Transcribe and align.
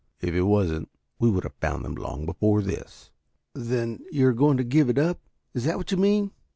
If 0.19 0.33
it 0.33 0.41
wasn't, 0.41 0.89
we 1.19 1.29
would 1.29 1.43
have 1.43 1.53
found 1.61 1.85
them 1.85 1.93
long 1.93 2.25
before 2.25 2.63
this." 2.63 3.11
"Then 3.53 4.03
you 4.11 4.25
are 4.29 4.33
going 4.33 4.57
to 4.57 4.63
give 4.63 4.89
it 4.89 4.97
up? 4.97 5.19
Is 5.53 5.65
that 5.65 5.77
what 5.77 5.91
you 5.91 5.97
mean?" 5.97 6.31